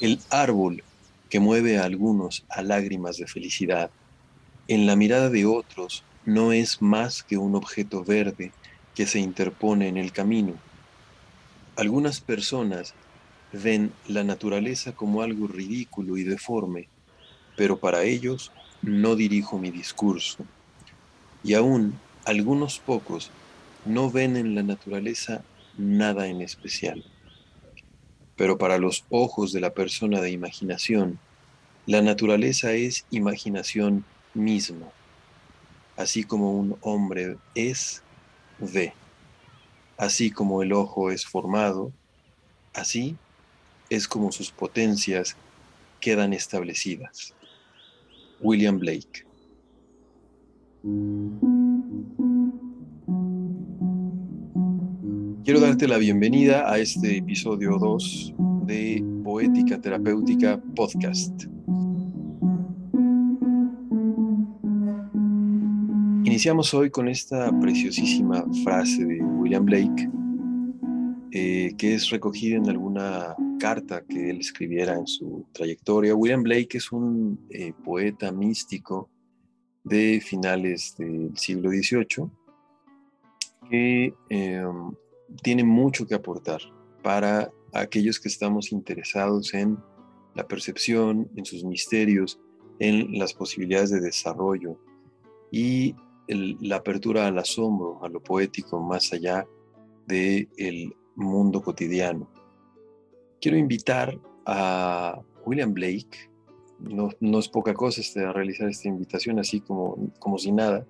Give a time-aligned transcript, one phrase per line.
[0.00, 0.82] El árbol
[1.28, 3.90] que mueve a algunos a lágrimas de felicidad,
[4.66, 8.50] en la mirada de otros no es más que un objeto verde
[8.94, 10.54] que se interpone en el camino.
[11.76, 12.94] Algunas personas
[13.52, 16.88] ven la naturaleza como algo ridículo y deforme,
[17.58, 20.46] pero para ellos no dirijo mi discurso.
[21.44, 21.92] Y aún
[22.24, 23.30] algunos pocos
[23.84, 25.42] no ven en la naturaleza
[25.76, 27.04] nada en especial.
[28.40, 31.18] Pero para los ojos de la persona de imaginación,
[31.84, 34.86] la naturaleza es imaginación misma,
[35.98, 38.02] así como un hombre es,
[38.58, 38.94] ve,
[39.98, 41.92] así como el ojo es formado,
[42.72, 43.14] así
[43.90, 45.36] es como sus potencias
[46.00, 47.34] quedan establecidas.
[48.40, 49.26] William Blake.
[55.50, 58.34] Quiero darte la bienvenida a este episodio 2
[58.66, 61.42] de Poética Terapéutica Podcast.
[66.22, 70.08] Iniciamos hoy con esta preciosísima frase de William Blake,
[71.32, 76.14] eh, que es recogida en alguna carta que él escribiera en su trayectoria.
[76.14, 79.10] William Blake es un eh, poeta místico
[79.82, 82.30] de finales del siglo XVIII
[83.68, 84.92] que em,
[85.42, 86.60] tiene mucho que aportar
[87.02, 89.78] para aquellos que estamos interesados en
[90.34, 92.40] la percepción, en sus misterios,
[92.78, 94.78] en las posibilidades de desarrollo
[95.50, 95.94] y
[96.28, 99.46] la apertura al asombro, a lo poético, más allá
[100.06, 102.30] del el mundo cotidiano.
[103.40, 106.30] Quiero invitar a William Blake,
[106.78, 110.86] no, es poca cosa este, realizar esta invitación así como, como si nada,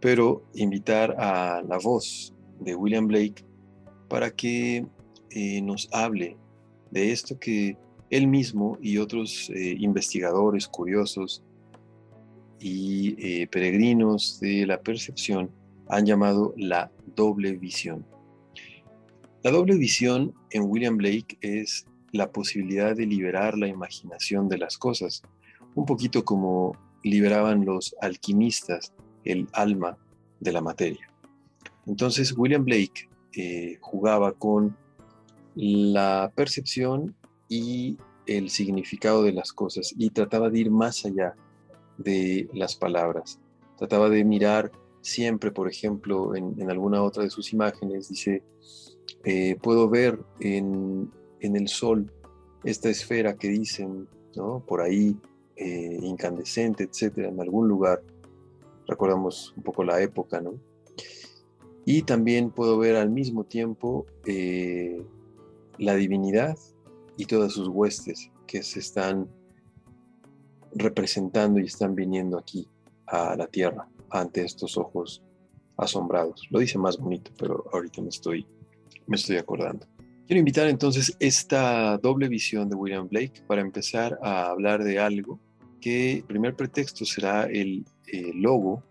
[0.00, 3.44] pero invitar a la voz de William Blake
[4.08, 4.86] para que
[5.30, 6.36] eh, nos hable
[6.90, 7.76] de esto que
[8.10, 11.42] él mismo y otros eh, investigadores curiosos
[12.58, 15.50] y eh, peregrinos de la percepción
[15.88, 18.04] han llamado la doble visión.
[19.42, 24.78] La doble visión en William Blake es la posibilidad de liberar la imaginación de las
[24.78, 25.22] cosas,
[25.74, 26.72] un poquito como
[27.04, 28.92] liberaban los alquimistas
[29.24, 29.96] el alma
[30.40, 31.10] de la materia.
[31.86, 33.08] Entonces William Blake
[33.40, 34.76] eh, jugaba con
[35.54, 37.14] la percepción
[37.48, 41.36] y el significado de las cosas y trataba de ir más allá
[41.98, 43.38] de las palabras.
[43.76, 44.72] Trataba de mirar
[45.02, 48.42] siempre, por ejemplo, en, alguna otra de sus imágenes, dice,
[49.22, 52.12] eh, puedo ver en, el sol
[52.64, 54.64] esta esfera que dicen, ¿no?
[54.66, 55.16] Por ahí,
[55.54, 58.02] eh, incandescente, etcétera, en algún lugar.
[58.88, 60.58] Recordamos un poco la época, ¿no?
[61.90, 65.02] Y también puedo ver al mismo tiempo eh,
[65.78, 66.58] la divinidad
[67.16, 69.26] y todas sus huestes que se están
[70.74, 72.68] representando y están viniendo aquí
[73.06, 75.22] a la tierra ante estos ojos
[75.78, 76.46] asombrados.
[76.50, 78.46] Lo dice más bonito, pero ahorita me estoy,
[79.06, 79.86] me estoy acordando.
[80.26, 85.40] Quiero invitar entonces esta doble visión de William Blake para empezar a hablar de algo
[85.80, 87.86] que el primer pretexto será el
[88.34, 88.82] logo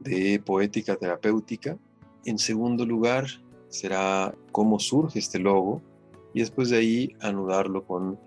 [0.00, 1.78] de poética terapéutica
[2.28, 3.26] en segundo lugar,
[3.68, 5.82] será cómo surge este logo
[6.34, 8.18] y después de ahí anudarlo con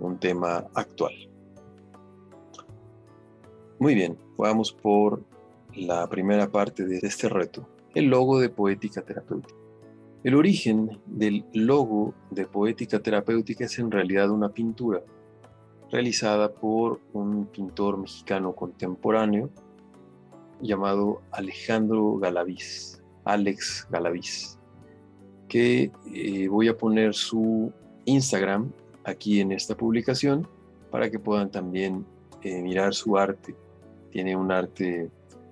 [0.00, 1.14] un tema actual.
[3.78, 5.22] Muy bien, vamos por
[5.74, 9.54] la primera parte de este reto, el logo de poética terapéutica.
[10.24, 15.00] El origen del logo de poética terapéutica es en realidad una pintura
[15.92, 19.48] realizada por un pintor mexicano contemporáneo
[20.60, 23.00] llamado Alejandro Galaviz.
[23.28, 24.58] Alex Galaviz,
[25.48, 27.70] que eh, voy a poner su
[28.06, 28.72] Instagram
[29.04, 30.48] aquí en esta publicación
[30.90, 32.06] para que puedan también
[32.42, 33.54] eh, mirar su arte.
[34.10, 35.10] Tiene un arte,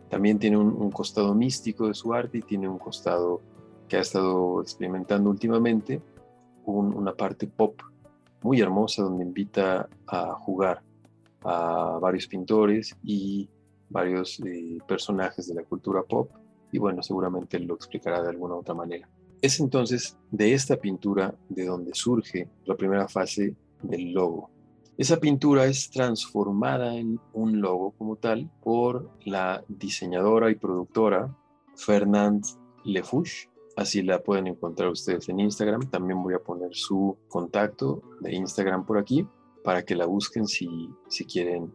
[0.09, 3.42] también tiene un, costado místico de su arte y tiene un costado
[3.88, 6.00] que ha estado experimentando últimamente,
[6.64, 7.78] una parte pop
[8.40, 10.81] muy hermosa donde invita a jugar
[11.44, 13.50] a varios pintores y
[13.90, 16.31] varios eh, personajes de la cultura pop
[16.73, 19.09] y bueno, seguramente lo explicará de alguna otra manera.
[19.43, 24.51] Es entonces de esta pintura de donde surge la primera fase del logo.
[24.99, 31.37] Esa pintura es transformada en un logo como tal por la diseñadora y productora
[31.77, 32.43] Fernand
[32.85, 33.51] Lefouche.
[33.77, 35.91] Así la pueden encontrar ustedes en Instagram.
[35.91, 39.29] También voy a poner su contacto de Instagram por aquí
[39.63, 41.71] para que la busquen si, si quieren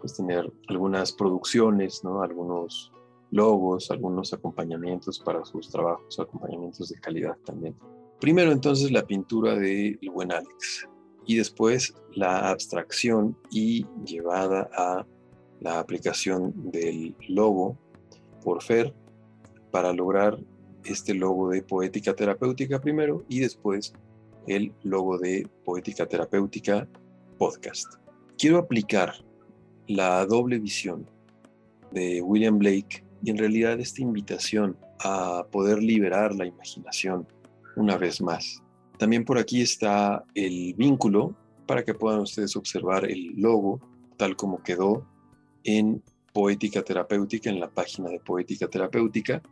[0.00, 2.22] pues, tener algunas producciones, ¿no?
[2.22, 2.90] algunos
[3.34, 7.74] logos, algunos acompañamientos para sus trabajos, acompañamientos de calidad también.
[8.20, 10.88] Primero entonces la pintura de el buen Alex.
[11.26, 15.06] y después la abstracción y llevada a
[15.60, 17.78] la aplicación del logo
[18.44, 18.94] por FER
[19.70, 20.38] para lograr
[20.84, 23.94] este logo de poética terapéutica primero y después
[24.46, 26.86] el logo de poética terapéutica
[27.38, 27.94] podcast.
[28.36, 29.14] Quiero aplicar
[29.88, 31.08] la doble visión
[31.90, 37.26] de William Blake y en realidad esta invitación a poder liberar la imaginación
[37.76, 38.62] una vez más.
[38.98, 41.34] También por aquí está el vínculo
[41.66, 43.80] para que puedan ustedes observar el logo
[44.16, 45.06] tal como quedó
[45.64, 49.42] en Poética Terapéutica, en la página de Poética Terapéutica.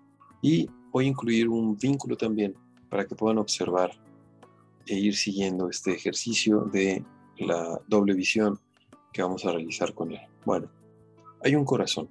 [0.43, 2.55] Y voy a incluir un vínculo también
[2.91, 3.91] para que puedan observar
[4.87, 7.03] e ir siguiendo este ejercicio de
[7.39, 8.59] la doble visión
[9.13, 10.21] que vamos a realizar con él.
[10.45, 10.69] Bueno,
[11.43, 12.09] hay un corazón.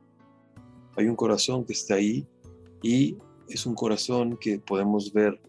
[0.98, 2.26] Hay un corazón que está ahí
[2.82, 3.18] y
[3.48, 5.40] es un corazón que podemos ver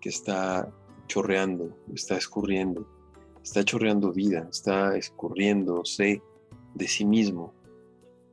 [0.00, 0.72] que está
[1.08, 2.86] chorreando, está escurriendo,
[3.42, 6.22] está chorreando vida, está escurriéndose
[6.74, 7.52] de sí mismo,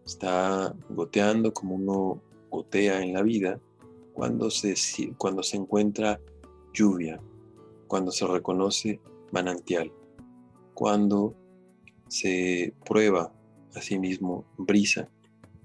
[0.06, 3.60] está goteando como uno gotea en la vida
[4.14, 4.76] cuando se,
[5.18, 6.20] cuando se encuentra
[6.74, 7.20] lluvia,
[7.88, 9.00] cuando se reconoce
[9.32, 9.92] manantial,
[10.74, 11.36] cuando
[12.08, 13.34] se prueba
[13.76, 15.10] a sí mismo brisa.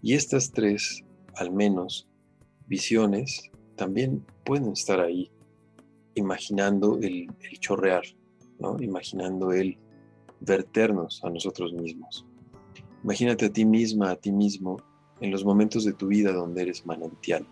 [0.03, 1.05] Y estas tres,
[1.35, 2.09] al menos,
[2.67, 5.31] visiones también pueden estar ahí,
[6.15, 7.29] imaginando el,
[7.61, 8.05] chorrear,
[8.59, 8.77] ¿no?
[8.81, 9.79] imaginando el
[10.41, 12.25] verternos a nosotros mismos.
[13.03, 14.81] Imagínate a ti misma, a ti mismo,
[15.21, 17.47] en los momentos de tu vida donde eres manantial,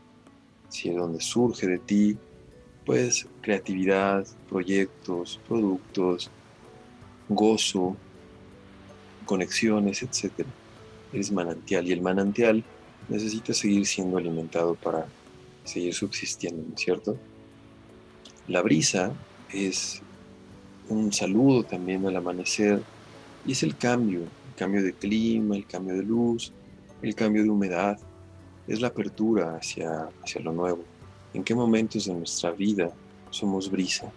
[0.68, 2.16] si es donde surge de ti,
[2.84, 6.30] pues creatividad, proyectos, productos,
[7.28, 7.96] gozo,
[9.24, 10.46] conexiones, etc.
[11.12, 12.64] Eres manantial y el manantial
[13.08, 15.06] necesita seguir siendo alimentado para
[15.64, 17.16] seguir subsistiendo, ¿no es cierto?
[18.48, 19.12] La brisa
[19.52, 20.02] es
[20.88, 22.82] un saludo también al amanecer
[23.44, 26.52] y es el cambio, el cambio de clima, el cambio de luz,
[27.02, 27.98] el cambio de humedad,
[28.66, 30.84] es la apertura hacia, hacia lo nuevo.
[31.34, 32.90] ¿En qué momentos de nuestra vida
[33.30, 34.10] somos brisa?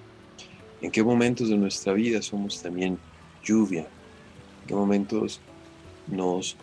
[0.81, 2.97] ¿En qué momentos de nuestra vida somos también
[3.43, 3.81] lluvia?
[4.61, 5.39] ¿En qué momentos
[6.07, 6.55] nos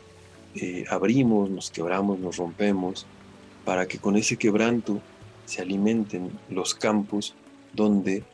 [0.88, 3.06] abrimos, nos quebramos, nos rompemos
[3.64, 5.00] para que con ese quebranto
[5.44, 7.34] se alimenten los campos
[7.72, 8.24] donde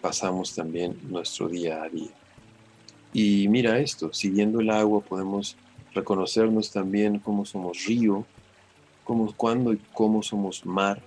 [0.00, 2.10] pasamos también nuestro día a día?
[3.12, 5.56] Y mira esto, siguiendo el agua podemos
[5.94, 8.24] reconocernos también como somos río,
[9.04, 11.02] como cuándo y cómo somos mar,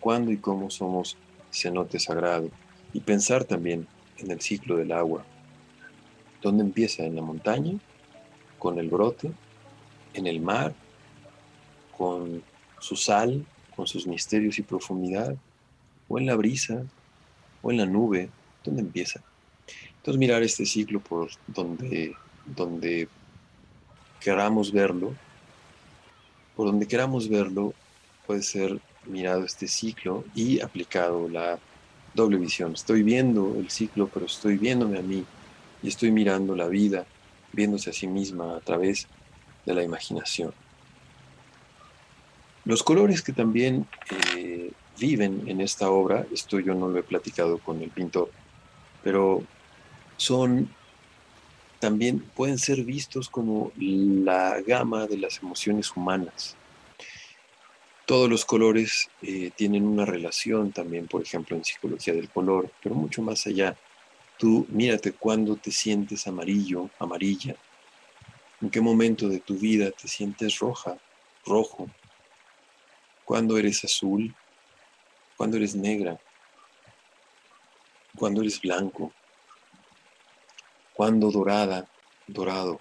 [0.00, 1.16] cuándo y cómo somos
[1.52, 2.48] cenote sagrado,
[2.92, 3.86] y pensar también
[4.18, 5.24] en el ciclo del agua.
[6.42, 7.04] ¿Dónde empieza?
[7.04, 7.78] ¿En la montaña?
[8.58, 9.32] ¿Con el brote?
[10.16, 10.74] ¿En el mar?
[11.96, 12.42] ¿Con
[12.80, 13.46] su sal?
[13.76, 15.36] ¿Con sus misterios y profundidad?
[16.08, 16.82] ¿O en la brisa?
[17.62, 18.28] ¿O en la nube?
[18.64, 19.22] ¿Dónde empieza?
[19.98, 22.14] Entonces mirar este ciclo por donde,
[22.44, 23.08] donde
[24.20, 25.14] queramos verlo
[26.56, 27.74] por donde queramos verlo,
[28.26, 31.58] puede ser mirado este ciclo y aplicado la
[32.14, 32.72] doble visión.
[32.72, 35.24] Estoy viendo el ciclo, pero estoy viéndome a mí
[35.82, 37.04] y estoy mirando la vida,
[37.52, 39.06] viéndose a sí misma a través
[39.66, 40.54] de la imaginación.
[42.64, 43.86] Los colores que también
[44.34, 48.30] eh, viven en esta obra, esto yo no lo he platicado con el pintor,
[49.02, 49.42] pero
[50.16, 50.70] son
[51.78, 56.56] también pueden ser vistos como la gama de las emociones humanas.
[58.06, 62.94] Todos los colores eh, tienen una relación también, por ejemplo, en psicología del color, pero
[62.94, 63.76] mucho más allá.
[64.38, 67.56] Tú mírate cuando te sientes amarillo, amarilla.
[68.60, 70.98] ¿En qué momento de tu vida te sientes roja,
[71.44, 71.88] rojo?
[73.24, 74.34] ¿Cuándo eres azul?
[75.36, 76.18] ¿Cuándo eres negra?
[78.16, 79.12] ¿Cuándo eres blanco?
[80.96, 81.86] cuando dorada,
[82.26, 82.80] dorado.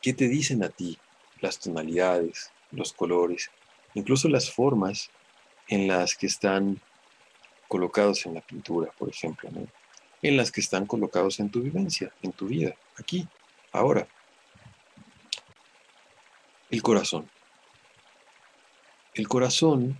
[0.00, 0.96] ¿Qué te dicen a ti
[1.40, 3.50] las tonalidades, los colores,
[3.94, 5.10] incluso las formas
[5.66, 6.80] en las que están
[7.66, 9.50] colocados en la pintura, por ejemplo,
[10.22, 13.26] en las que están colocados en tu vivencia, en tu vida, aquí,
[13.72, 14.06] ahora?
[16.70, 17.28] El corazón.
[19.14, 19.98] El corazón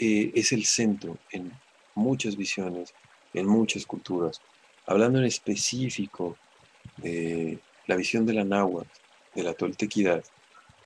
[0.00, 1.52] eh, es el centro en
[1.94, 2.94] muchas visiones,
[3.34, 4.40] en muchas culturas,
[4.90, 6.36] Hablando en específico
[6.96, 8.90] de la visión de la náhuatl,
[9.36, 10.24] de la toltequidad,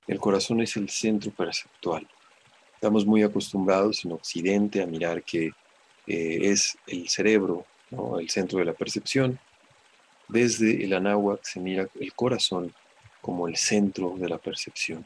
[0.05, 2.07] el corazón es el centro perceptual.
[2.75, 5.47] Estamos muy acostumbrados en Occidente a mirar que
[6.05, 7.65] eh, es el cerebro,
[8.19, 9.39] el centro de la percepción.
[10.27, 12.73] Desde el anáhuac se mira el corazón
[13.21, 15.05] como el centro de la percepción,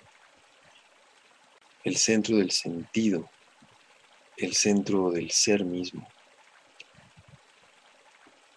[1.84, 3.30] el centro del sentido,
[4.38, 6.08] el centro del ser mismo.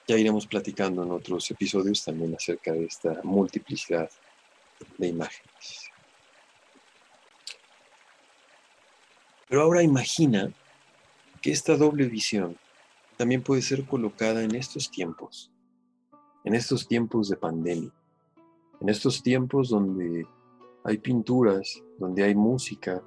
[0.07, 4.11] Ya iremos platicando en otros episodios también acerca de esta multiplicidad
[4.99, 5.90] de imágenes.
[9.49, 10.52] Pero ahora imagina
[11.40, 12.57] que esta doble visión
[13.16, 15.50] también puede ser colocada en estos tiempos,
[16.44, 17.92] en estos tiempos de pandemia,
[18.80, 20.26] en estos tiempos donde
[20.84, 23.02] hay pinturas, donde hay música,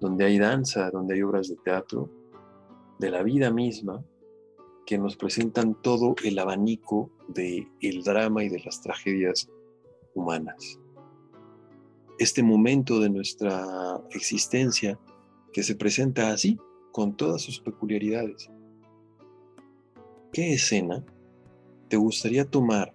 [0.00, 2.10] donde hay danza, donde hay obras de teatro,
[2.98, 4.02] de la vida misma,
[4.86, 9.50] que nos presentan todo el abanico del el drama y de las tragedias
[10.14, 10.80] humanas.
[12.18, 14.98] Este momento de nuestra existencia
[15.52, 16.58] que se presenta así,
[16.90, 18.50] con todas sus peculiaridades.
[20.32, 21.04] ¿Qué escena
[21.88, 22.92] te gustaría tomar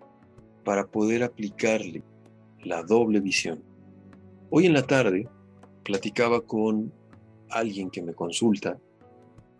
[0.64, 2.04] para poder aplicarle
[2.64, 3.64] la doble visión?
[4.50, 5.28] Hoy en la tarde
[5.84, 6.94] platicaba con
[7.50, 8.80] alguien que me consulta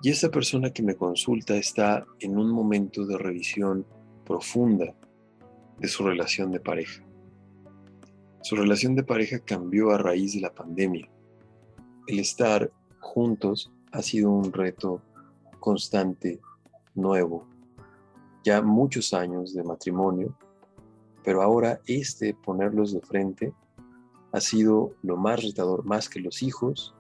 [0.02, 3.86] y esa persona que me consulta está en un momento de revisión
[4.26, 4.94] profunda
[5.80, 7.04] de su relación de pareja.
[8.42, 11.10] Su relación de pareja cambió a raíz de la pandemia.
[12.08, 15.02] El estar juntos ha sido un reto
[15.62, 16.42] constante,
[16.94, 17.48] nuevo.
[18.44, 20.36] Ya muchos años de matrimonio,
[21.24, 23.54] pero ahora este ponerlos de frente
[24.32, 26.94] ha sido lo más retador, más que los hijos,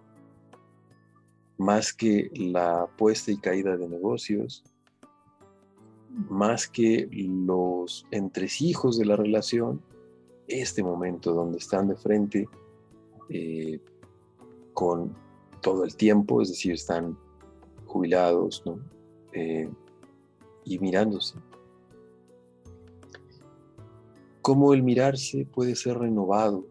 [1.57, 4.63] más que la puesta y caída de negocios,
[6.29, 9.81] más que los entresijos de la relación,
[10.47, 12.47] este momento donde están de frente
[13.29, 13.79] eh,
[14.73, 15.15] con
[15.61, 17.17] todo el tiempo, es decir, están
[17.85, 18.63] jubilados
[19.31, 19.69] eh,
[20.65, 21.35] y mirándose.
[24.41, 26.65] Cómo el mirarse puede ser renovado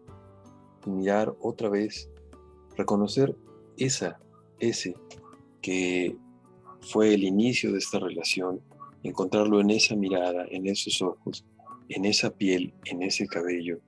[0.85, 2.09] mirar otra vez,
[2.75, 3.35] reconocer
[3.77, 4.19] esa
[4.59, 4.95] ese
[5.61, 6.15] que
[6.81, 8.61] fue el inicio de esta relación,
[9.03, 11.45] encontrarlo en esa mirada, en esos ojos,
[11.89, 13.79] en esa piel, en ese cabello,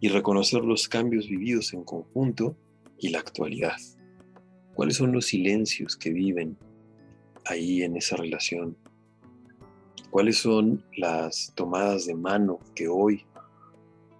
[0.00, 2.56] y reconocer los cambios vividos en conjunto
[2.98, 3.76] y la actualidad.
[4.74, 6.58] ¿Cuáles son los silencios que viven
[7.46, 8.76] ahí en esa relación?
[10.10, 13.24] ¿Cuáles son las tomadas de mano que hoy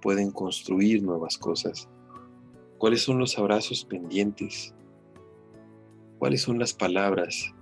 [0.03, 1.89] pueden construir nuevas cosas?
[2.79, 4.75] ¿Cuáles son los abrazos pendientes
[6.19, 7.53] cuáles son las palabras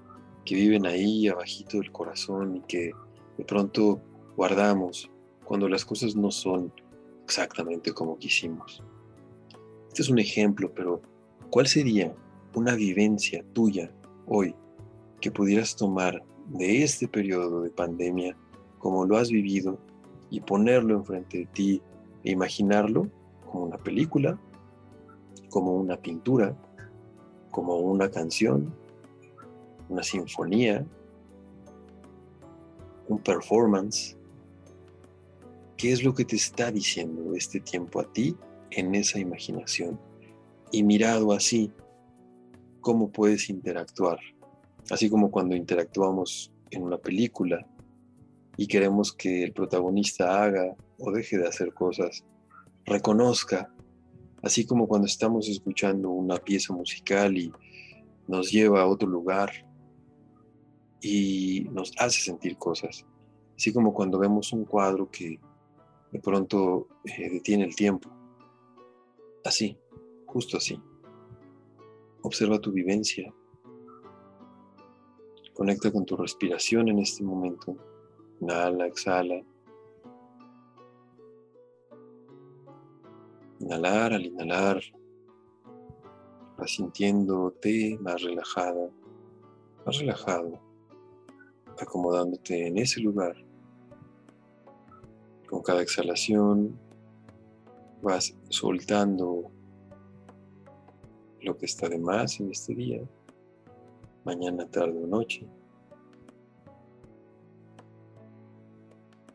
[0.45, 2.93] que viven ahí abajito del corazón y que
[3.37, 4.01] de pronto
[4.37, 5.11] guardamos
[5.45, 6.73] cuando las cosas no son
[7.25, 8.83] exactamente como quisimos.
[9.89, 11.01] Este es un ejemplo, pero
[11.51, 12.15] ¿cuál sería
[12.55, 13.91] una vivencia tuya
[14.27, 14.55] hoy
[15.21, 18.37] que pudieras tomar de este periodo de pandemia
[18.79, 19.79] como lo has vivido
[20.31, 21.83] y ponerlo enfrente de ti
[22.23, 23.09] e imaginarlo
[23.51, 24.39] como una película,
[25.49, 26.57] como una pintura,
[27.51, 28.75] como una canción,
[29.89, 30.85] una sinfonía,
[33.09, 34.17] un performance.
[35.77, 38.37] ¿Qué es lo que te está diciendo este tiempo a ti
[38.71, 39.99] en esa imaginación?
[40.73, 41.71] Y mirado así,
[42.81, 44.19] ¿cómo puedes interactuar?
[44.91, 47.67] Así como cuando interactuamos en una película
[48.57, 52.25] y queremos que el protagonista haga o deje de hacer cosas,
[52.85, 53.73] reconozca
[54.43, 57.51] así como cuando estamos escuchando una pieza musical y
[58.29, 59.51] nos lleva a otro lugar
[61.01, 63.05] y nos hace sentir cosas,
[63.57, 65.39] así como cuando vemos un cuadro que
[66.13, 68.11] de pronto eh, detiene el tiempo,
[69.45, 69.77] así,
[70.27, 70.81] justo así.
[72.23, 73.33] Observa tu vivencia,
[75.55, 77.77] conecta con tu respiración en este momento,
[78.41, 79.41] inhala, exhala.
[83.61, 84.83] Inhalar, al inhalar,
[86.59, 88.91] vas sintiéndote más relajada,
[89.87, 90.61] más relajado,
[91.81, 93.37] acomodándote en ese lugar.
[95.49, 96.79] Con cada exhalación
[98.03, 99.51] vas soltando
[101.41, 103.01] lo que está de más en este día,
[104.25, 105.47] mañana, tarde o noche.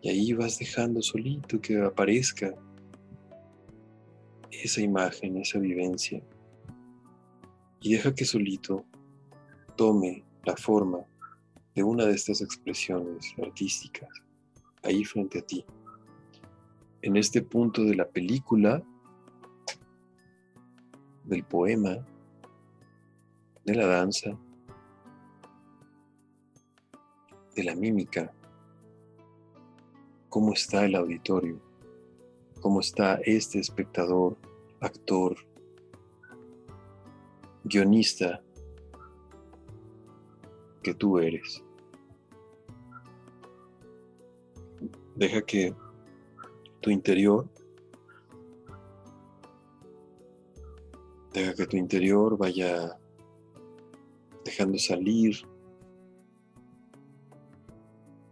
[0.01, 2.53] Y ahí vas dejando solito que aparezca
[4.51, 6.21] esa imagen, esa vivencia,
[7.81, 8.85] y deja que solito
[9.75, 10.99] tome la forma
[11.75, 14.09] de una de estas expresiones artísticas
[14.83, 15.65] ahí frente a ti.
[17.01, 18.83] En este punto de la película,
[21.25, 21.97] del poema,
[23.63, 24.37] de la danza,
[27.59, 28.33] de la mímica,
[30.29, 31.59] cómo está el auditorio,
[32.61, 34.37] cómo está este espectador
[34.79, 35.35] actor,
[37.65, 38.41] guionista
[40.81, 41.61] que tú eres.
[45.17, 45.75] Deja que
[46.79, 47.45] tu interior,
[51.33, 52.97] deja que tu interior vaya
[54.45, 55.48] dejando salir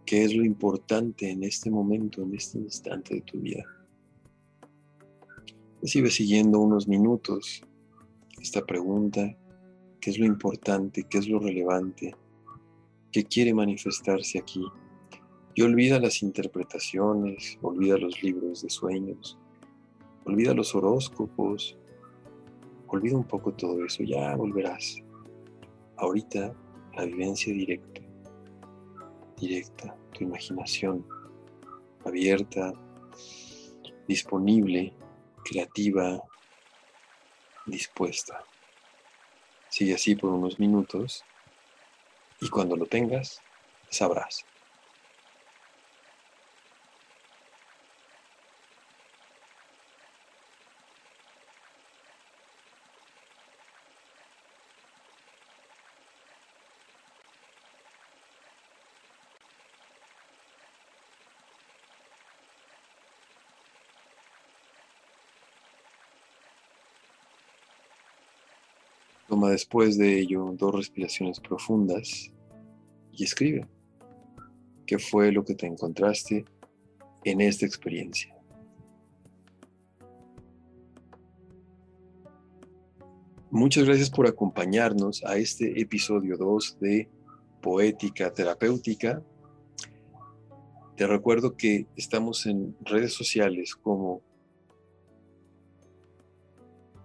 [0.08, 3.62] qué es lo importante en este momento, en este instante de tu vida.
[5.82, 7.62] Sigue siguiendo unos minutos
[8.40, 9.36] esta pregunta,
[10.00, 12.14] qué es lo importante, qué es lo relevante,
[13.12, 14.64] qué quiere manifestarse aquí.
[15.54, 19.36] Y olvida las interpretaciones, olvida los libros de sueños,
[20.24, 21.76] olvida los horóscopos,
[22.86, 25.02] olvida un poco todo eso, ya volverás.
[25.98, 26.54] Ahorita
[26.96, 28.00] la vivencia directa,
[29.38, 31.06] directa, tu imaginación
[32.04, 32.72] abierta,
[34.06, 34.92] disponible,
[35.44, 36.22] creativa,
[37.66, 38.44] dispuesta.
[39.68, 41.24] Sigue así por unos minutos
[42.40, 43.40] y cuando lo tengas,
[43.90, 44.44] sabrás.
[69.28, 72.32] Toma después de ello dos respiraciones profundas
[73.12, 73.66] y escribe
[74.86, 76.46] qué fue lo que te encontraste
[77.24, 78.34] en esta experiencia.
[83.50, 87.08] Muchas gracias por acompañarnos a este episodio 2 de
[87.60, 89.22] Poética Terapéutica.
[90.96, 94.22] Te recuerdo que estamos en redes sociales como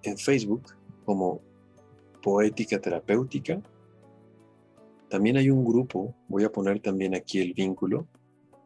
[0.03, 0.63] en Facebook
[1.05, 1.41] como
[2.23, 3.61] poética terapéutica.
[5.09, 8.07] También hay un grupo, voy a poner también aquí el vínculo,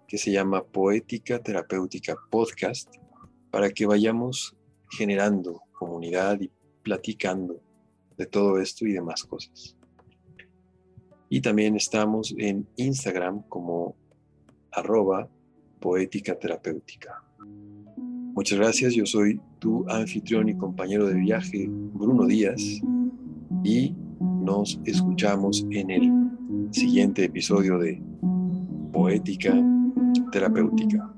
[0.08, 2.96] que se llama Poética Terapéutica Podcast,
[3.52, 4.56] para que vayamos
[4.91, 6.50] generando comunidad y
[6.84, 7.60] platicando
[8.15, 9.76] de todo esto y demás cosas.
[11.28, 13.96] Y también estamos en Instagram como
[14.72, 15.28] arroba
[15.82, 17.24] poética terapéutica.
[18.34, 22.82] Muchas gracias, yo soy tu anfitrión y compañero de viaje, Bruno Díaz
[23.63, 26.12] y nos escuchamos en el
[26.72, 28.02] siguiente episodio de
[28.91, 29.54] Poética
[30.32, 31.16] Terapéutica.